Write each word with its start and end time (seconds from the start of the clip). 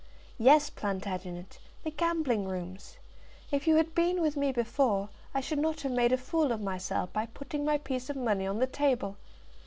"Yes, 0.39 0.71
Plantagenet; 0.71 1.59
the 1.83 1.91
gambling 1.91 2.45
rooms. 2.47 2.97
If 3.51 3.67
you 3.67 3.75
had 3.75 3.93
been 3.93 4.19
with 4.19 4.35
me 4.35 4.51
before, 4.51 5.09
I 5.31 5.41
should 5.41 5.59
not 5.59 5.81
have 5.81 5.91
made 5.91 6.11
a 6.11 6.17
fool 6.17 6.51
of 6.51 6.59
myself 6.59 7.13
by 7.13 7.27
putting 7.27 7.63
my 7.65 7.77
piece 7.77 8.09
of 8.09 8.15
money 8.15 8.47
on 8.47 8.57
the 8.57 8.65
table. 8.65 9.17